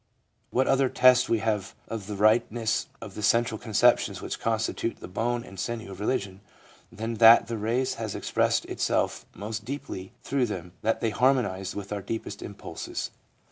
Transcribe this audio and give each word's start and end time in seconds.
What 0.49 0.65
other 0.67 0.89
test 0.89 1.27
have 1.27 1.29
we 1.29 1.41
of 1.87 2.07
the 2.07 2.17
Tightness 2.17 2.87
of 3.01 3.13
those 3.13 3.27
central 3.27 3.59
conceptions 3.59 4.19
which 4.19 4.39
constitute 4.39 4.99
the 4.99 5.07
bone 5.07 5.43
and 5.43 5.59
sinew 5.59 5.91
of 5.91 5.99
religion 5.99 6.41
than 6.91 7.13
that 7.17 7.45
the 7.45 7.57
race 7.59 7.93
has 8.01 8.15
expressed 8.15 8.65
itself 8.65 9.27
most 9.35 9.63
deeply 9.63 10.11
through 10.23 10.47
them, 10.47 10.71
that 10.81 11.01
they 11.01 11.11
harmonise 11.11 11.75
with 11.75 11.93
our 11.93 12.01
deepest 12.01 12.41
impulses? 12.41 13.11